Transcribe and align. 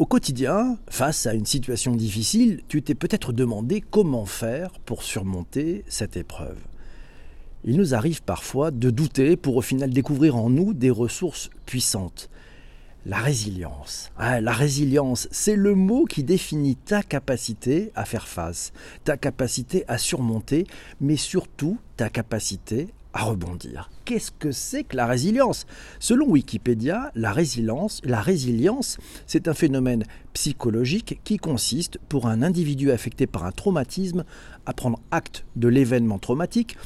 Au 0.00 0.06
quotidien, 0.06 0.78
face 0.88 1.26
à 1.26 1.34
une 1.34 1.44
situation 1.44 1.94
difficile, 1.94 2.62
tu 2.68 2.80
t'es 2.80 2.94
peut-être 2.94 3.34
demandé 3.34 3.82
comment 3.82 4.24
faire 4.24 4.70
pour 4.86 5.02
surmonter 5.02 5.84
cette 5.88 6.16
épreuve. 6.16 6.56
Il 7.64 7.76
nous 7.76 7.94
arrive 7.94 8.22
parfois 8.22 8.70
de 8.70 8.88
douter 8.88 9.36
pour 9.36 9.56
au 9.56 9.60
final 9.60 9.90
découvrir 9.90 10.36
en 10.36 10.48
nous 10.48 10.72
des 10.72 10.88
ressources 10.88 11.50
puissantes. 11.66 12.30
La 13.04 13.18
résilience. 13.18 14.10
Ah, 14.16 14.40
la 14.40 14.52
résilience, 14.52 15.28
c'est 15.32 15.54
le 15.54 15.74
mot 15.74 16.06
qui 16.06 16.24
définit 16.24 16.76
ta 16.76 17.02
capacité 17.02 17.92
à 17.94 18.06
faire 18.06 18.26
face, 18.26 18.72
ta 19.04 19.18
capacité 19.18 19.84
à 19.86 19.98
surmonter, 19.98 20.66
mais 21.02 21.16
surtout 21.16 21.76
ta 21.98 22.08
capacité 22.08 22.88
à 23.12 23.24
rebondir. 23.24 23.90
Qu'est-ce 24.04 24.30
que 24.30 24.52
c'est 24.52 24.84
que 24.84 24.96
la 24.96 25.06
résilience? 25.06 25.66
Selon 25.98 26.28
Wikipédia, 26.28 27.10
la 27.14 27.32
résilience, 27.32 28.00
la 28.04 28.20
résilience, 28.20 28.98
c'est 29.26 29.48
un 29.48 29.54
phénomène 29.54 30.04
psychologique 30.32 31.20
qui 31.24 31.36
consiste 31.36 31.98
pour 32.08 32.26
un 32.26 32.42
individu 32.42 32.90
affecté 32.90 33.26
par 33.26 33.44
un 33.44 33.52
traumatisme 33.52 34.24
à 34.66 34.72
prendre 34.72 35.00
acte 35.10 35.44
de 35.56 35.68
l'événement 35.68 36.18
traumatique 36.18 36.76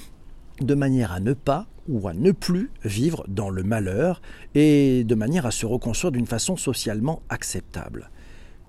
de 0.61 0.75
manière 0.75 1.13
à 1.13 1.21
ne 1.21 1.33
pas 1.33 1.67
ou 1.89 2.09
à 2.09 2.15
ne 2.15 2.31
plus 2.31 2.71
vivre 2.85 3.25
dans 3.29 3.51
le 3.51 3.63
malheur 3.63 4.23
et 4.55 5.05
de 5.05 5.15
manière 5.15 5.47
à 5.47 5.51
se 5.51 5.67
reconstruire 5.67 6.13
d'une 6.13 6.27
façon 6.27 6.57
socialement 6.57 7.23
acceptable. 7.29 8.11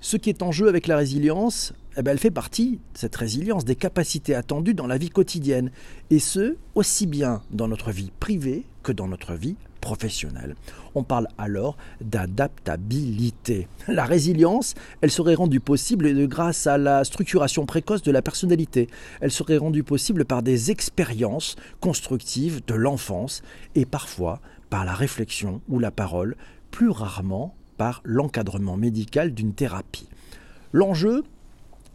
Ce 0.01 0.17
qui 0.17 0.29
est 0.29 0.43
en 0.43 0.51
jeu 0.51 0.67
avec 0.67 0.87
la 0.87 0.98
résilience, 0.98 1.73
eh 1.98 2.02
ben, 2.02 2.12
elle 2.12 2.20
fait 2.20 2.31
partie, 2.31 2.80
cette 2.94 3.16
résilience, 3.16 3.66
des 3.66 3.76
capacités 3.76 4.35
attendues 4.35 4.73
dans 4.73 4.88
la 4.88 4.98
vie 4.98 5.09
quotidienne, 5.09 5.72
et 6.09 6.20
ce, 6.20 6.58
aussi 6.76 7.08
bien 7.08 7.41
dans 7.52 7.68
notre 7.68 7.91
vie 7.91 8.12
privée 8.20 8.66
que 8.84 8.91
dans 8.91 9.08
notre 9.08 9.34
vie 9.34 9.55
professionnelle. 9.80 10.55
On 10.95 11.04
parle 11.04 11.27
alors 11.38 11.77
d'adaptabilité. 12.02 13.68
La 13.88 14.05
résilience, 14.05 14.73
elle 15.02 15.12
serait 15.12 15.35
rendue 15.35 15.59
possible 15.59 16.27
grâce 16.27 16.66
à 16.66 16.77
la 16.77 17.04
structuration 17.04 17.66
précoce 17.66 18.02
de 18.02 18.12
la 18.12 18.24
personnalité. 18.24 18.87
Elle 19.21 19.32
serait 19.32 19.57
rendue 19.57 19.84
possible 19.84 20.26
par 20.26 20.41
des 20.41 20.71
expériences 20.71 21.55
constructives 21.82 22.62
de 22.65 22.74
l'enfance 22.74 23.43
et 23.76 23.85
parfois 23.85 24.41
par 24.71 24.85
la 24.85 24.93
réflexion 24.96 25.62
ou 25.70 25.77
la 25.77 25.91
parole, 25.91 26.35
plus 26.71 26.90
rarement 26.90 27.55
par 27.77 28.02
l'encadrement 28.04 28.77
médical 28.77 29.34
d'une 29.34 29.54
thérapie. 29.54 30.09
L'enjeu, 30.74 31.24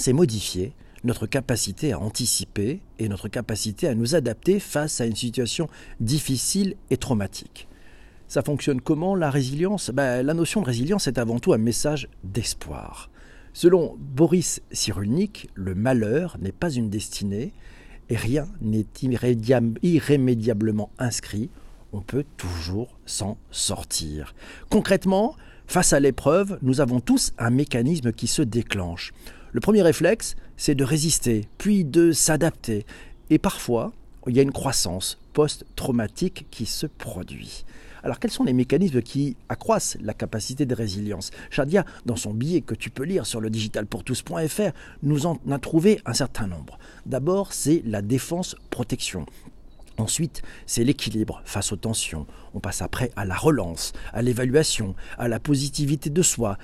c'est 0.00 0.12
modifier 0.12 0.72
notre 1.04 1.26
capacité 1.26 1.92
à 1.92 2.00
anticiper 2.00 2.80
et 2.98 3.08
notre 3.08 3.28
capacité 3.28 3.86
à 3.88 3.94
nous 3.94 4.14
adapter 4.14 4.60
face 4.60 5.00
à 5.00 5.06
une 5.06 5.16
situation 5.16 5.68
difficile 6.00 6.74
et 6.90 6.96
traumatique. 6.96 7.68
Ça 8.28 8.42
fonctionne 8.42 8.80
comment 8.80 9.14
la 9.14 9.30
résilience? 9.30 9.90
Ben, 9.90 10.22
La 10.22 10.34
notion 10.34 10.60
de 10.60 10.66
résilience 10.66 11.06
est 11.06 11.18
avant 11.18 11.38
tout 11.38 11.52
un 11.52 11.58
message 11.58 12.08
d'espoir. 12.22 13.10
Selon 13.52 13.96
Boris 13.98 14.60
Cyrulnik, 14.70 15.48
le 15.54 15.74
malheur 15.74 16.36
n'est 16.40 16.52
pas 16.52 16.70
une 16.70 16.90
destinée 16.90 17.52
et 18.08 18.16
rien 18.16 18.46
n'est 18.60 18.86
irrémédiablement 19.82 20.90
inscrit. 20.98 21.50
On 21.92 22.00
peut 22.00 22.24
toujours 22.36 22.98
s'en 23.06 23.38
sortir. 23.50 24.34
Concrètement, 24.68 25.34
Face 25.70 25.92
à 25.92 26.00
l'épreuve, 26.00 26.58
nous 26.62 26.80
avons 26.80 26.98
tous 26.98 27.32
un 27.38 27.50
mécanisme 27.50 28.10
qui 28.10 28.26
se 28.26 28.42
déclenche. 28.42 29.12
Le 29.52 29.60
premier 29.60 29.82
réflexe, 29.82 30.36
c'est 30.56 30.74
de 30.74 30.84
résister, 30.84 31.48
puis 31.58 31.84
de 31.84 32.12
s'adapter. 32.12 32.86
Et 33.30 33.38
parfois, 33.38 33.92
il 34.26 34.36
y 34.36 34.38
a 34.38 34.42
une 34.42 34.52
croissance 34.52 35.18
post-traumatique 35.32 36.46
qui 36.50 36.66
se 36.66 36.86
produit. 36.86 37.64
Alors 38.02 38.18
quels 38.18 38.30
sont 38.30 38.44
les 38.44 38.52
mécanismes 38.52 39.02
qui 39.02 39.36
accroissent 39.48 39.98
la 40.00 40.14
capacité 40.14 40.66
de 40.66 40.74
résilience? 40.74 41.30
Shadia, 41.50 41.84
dans 42.06 42.16
son 42.16 42.32
billet 42.32 42.60
que 42.60 42.74
tu 42.74 42.90
peux 42.90 43.02
lire 43.02 43.26
sur 43.26 43.40
le 43.40 43.50
digitalpourtous.fr, 43.50 44.72
nous 45.02 45.26
en 45.26 45.38
a 45.50 45.58
trouvé 45.58 46.00
un 46.06 46.14
certain 46.14 46.46
nombre. 46.46 46.78
D'abord, 47.04 47.52
c'est 47.52 47.82
la 47.84 48.02
défense-protection. 48.02 49.26
Ensuite, 49.98 50.42
c'est 50.64 50.84
l'équilibre 50.84 51.42
face 51.44 51.72
aux 51.72 51.76
tensions. 51.76 52.26
On 52.54 52.60
passe 52.60 52.80
après 52.80 53.10
à 53.16 53.26
la 53.26 53.34
relance, 53.34 53.92
à 54.14 54.22
l'évaluation, 54.22 54.94
à 55.18 55.28
la 55.28 55.40
positivité 55.40 56.08
de 56.08 56.22
soi. 56.22 56.56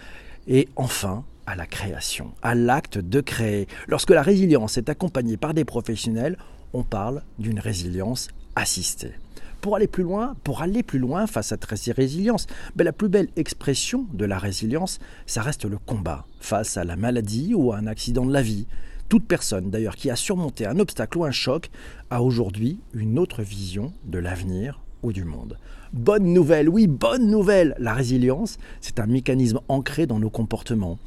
Et 0.49 0.69
enfin, 0.77 1.25
à 1.47 1.57
la 1.57 1.67
création, 1.67 2.33
à 2.43 2.55
l'acte 2.55 2.99
de 2.99 3.21
créer. 3.21 3.67
Lorsque 3.89 4.11
la 4.11 4.23
résilience 4.23 4.79
est 4.79 4.89
accompagnée 4.89 5.37
par 5.37 5.55
des 5.55 5.65
professionnels, 5.65 6.37
on 6.73 6.83
parle 6.83 7.23
d'une 7.39 7.61
résilience 7.61 8.29
assistée. 8.55 9.13
Pour 9.61 9.77
aller 9.77 9.87
plus 9.89 10.05
loin, 10.05 10.37
pour 10.45 10.63
aller 10.63 10.83
plus 10.83 10.99
loin 10.99 11.27
face 11.27 11.53
à 11.53 11.57
cette 11.61 11.95
résilience, 11.97 12.47
ben 12.77 12.85
la 12.85 12.93
plus 12.93 13.09
belle 13.09 13.29
expression 13.37 14.07
de 14.13 14.25
la 14.25 14.39
résilience, 14.39 14.99
ça 15.27 15.43
reste 15.43 15.65
le 15.65 15.79
combat 15.79 16.27
face 16.41 16.77
à 16.77 16.85
la 16.85 16.97
maladie 16.97 17.55
ou 17.55 17.73
à 17.73 17.79
un 17.79 17.87
accident 17.87 18.25
de 18.25 18.33
la 18.33 18.43
vie. 18.43 18.67
Toute 19.09 19.27
personne 19.27 19.71
d'ailleurs 19.71 19.97
qui 19.97 20.11
a 20.11 20.17
surmonté 20.17 20.67
un 20.67 20.79
obstacle 20.79 21.19
ou 21.19 21.25
un 21.25 21.31
choc 21.31 21.71
a 22.11 22.23
aujourd'hui 22.23 22.81
une 22.93 23.19
autre 23.19 23.43
vision 23.43 23.93
de 24.05 24.19
l'avenir 24.19 24.81
ou 25.03 25.13
du 25.13 25.25
monde. 25.25 25.59
Bonne 25.93 26.33
nouvelle, 26.33 26.69
oui, 26.69 26.87
bonne 26.87 27.31
nouvelle. 27.31 27.75
La 27.79 27.95
résilience, 27.95 28.59
c'est 28.81 29.01
un 29.01 29.07
mécanisme 29.07 29.61
ancré 29.69 30.07
dans 30.07 30.19
nos 30.19 30.31
comportements. 30.31 30.99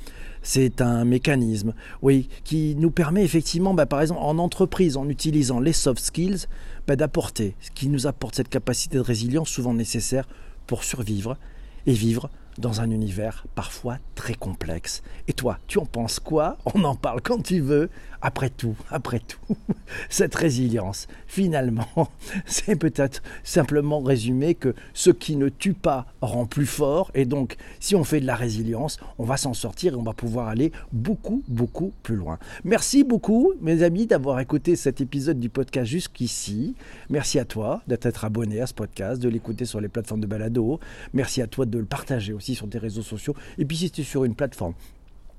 C'est 0.42 0.82
un 0.82 1.04
mécanisme, 1.04 1.74
oui, 2.02 2.30
qui 2.46 2.76
nous 2.78 2.92
permet 2.92 3.24
effectivement, 3.24 3.74
bah, 3.74 3.86
par 3.86 4.02
exemple, 4.02 4.22
en 4.24 4.38
entreprise, 4.38 4.96
en 4.96 5.10
utilisant 5.10 5.60
les 5.60 5.74
soft 5.74 6.02
skills, 6.02 6.48
bah, 6.88 6.96
d'apporter, 6.96 7.56
ce 7.60 7.72
qui 7.72 7.90
nous 7.90 8.08
apporte 8.08 8.36
cette 8.36 8.50
capacité 8.50 8.98
de 8.98 9.02
résilience 9.02 9.50
souvent 9.50 9.74
nécessaire 9.74 10.28
pour 10.66 10.84
survivre 10.84 11.38
et 11.86 11.94
vivre 11.94 12.30
dans 12.60 12.82
un 12.82 12.92
univers 12.92 13.46
parfois 13.56 13.98
très 14.16 14.34
complexe. 14.34 15.02
Et 15.28 15.34
toi, 15.34 15.60
tu 15.68 15.80
en 15.80 15.86
penses 15.86 16.20
quoi? 16.20 16.58
On 16.74 16.84
en 16.84 16.96
parle 16.96 17.22
quand 17.22 17.42
tu 17.42 17.62
veux. 17.62 17.90
Après 18.22 18.50
tout, 18.50 18.76
après 18.90 19.20
tout, 19.20 19.56
cette 20.10 20.36
résilience, 20.36 21.08
finalement, 21.26 21.88
c'est 22.46 22.76
peut-être 22.76 23.24
simplement 23.46 24.02
résumé 24.02 24.56
que 24.56 24.76
ce 24.94 25.10
qui 25.10 25.38
ne 25.38 25.48
tue 25.48 25.74
pas 25.74 26.06
rend 26.22 26.46
plus 26.46 26.66
fort. 26.66 27.12
Et 27.16 27.24
donc, 27.24 27.56
si 27.80 27.96
on 27.96 28.04
fait 28.04 28.20
de 28.20 28.26
la 28.26 28.36
résilience, 28.36 29.00
on 29.20 29.24
va 29.24 29.38
s'en 29.38 29.54
sortir 29.54 29.94
et 29.94 29.96
on 29.96 30.04
va 30.04 30.12
pouvoir 30.12 30.50
aller 30.50 30.74
beaucoup, 30.92 31.44
beaucoup 31.48 31.94
plus 32.04 32.18
loin. 32.18 32.40
Merci 32.66 33.06
beaucoup, 33.06 33.54
mes 33.62 33.84
amis, 33.84 34.06
d'avoir 34.06 34.42
écouté 34.42 34.76
cet 34.76 35.00
épisode 35.00 35.40
du 35.40 35.48
podcast 35.48 35.90
jusqu'ici. 35.90 36.76
Merci 37.10 37.40
à 37.40 37.46
toi 37.46 37.82
d'être 37.88 38.26
abonné 38.26 38.60
à 38.60 38.68
ce 38.68 38.74
podcast, 38.74 39.22
de 39.22 39.30
l'écouter 39.30 39.64
sur 39.64 39.80
les 39.80 39.88
plateformes 39.88 40.20
de 40.20 40.28
balado. 40.28 40.82
Merci 41.14 41.42
à 41.42 41.48
toi 41.48 41.66
de 41.66 41.80
le 41.80 41.86
partager 41.86 42.34
aussi 42.34 42.49
sur 42.56 42.70
tes 42.70 42.78
réseaux 42.78 43.02
sociaux. 43.02 43.36
Et 43.58 43.66
puis 43.66 43.78
si 43.78 43.92
tu 43.92 44.02
es 44.02 44.04
sur 44.04 44.24
une 44.24 44.36
plateforme 44.36 44.74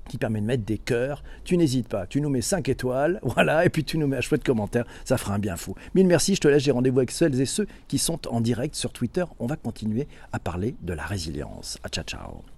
qui 0.09 0.17
permet 0.17 0.41
de 0.41 0.45
mettre 0.45 0.65
des 0.65 0.77
cœurs, 0.77 1.23
tu 1.43 1.57
n'hésites 1.57 1.87
pas, 1.87 2.05
tu 2.05 2.21
nous 2.21 2.29
mets 2.29 2.41
5 2.41 2.67
étoiles, 2.69 3.19
voilà, 3.23 3.65
et 3.65 3.69
puis 3.69 3.83
tu 3.83 3.97
nous 3.97 4.07
mets 4.07 4.17
un 4.17 4.21
chouette 4.21 4.43
commentaire, 4.43 4.85
ça 5.05 5.17
fera 5.17 5.35
un 5.35 5.39
bien 5.39 5.55
fou. 5.55 5.75
Mille 5.95 6.07
merci, 6.07 6.35
je 6.35 6.41
te 6.41 6.47
laisse, 6.47 6.63
j'ai 6.63 6.71
rendez-vous 6.71 6.99
avec 6.99 7.11
celles 7.11 7.39
et 7.39 7.45
ceux 7.45 7.67
qui 7.87 7.97
sont 7.97 8.27
en 8.27 8.41
direct 8.41 8.75
sur 8.75 8.91
Twitter. 8.91 9.23
On 9.39 9.45
va 9.45 9.55
continuer 9.55 10.07
à 10.33 10.39
parler 10.39 10.75
de 10.81 10.93
la 10.93 11.05
résilience. 11.05 11.77
À 11.83 11.89
ciao 11.89 12.03
ciao. 12.03 12.51